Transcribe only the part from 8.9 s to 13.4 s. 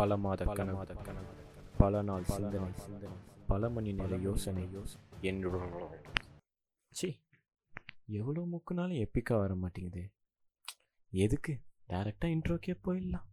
எப்பிக்காக வர மாட்டேங்குது எதுக்கு டேரெக்டாக இன்ட்ரோக்கே போயிடலாம்.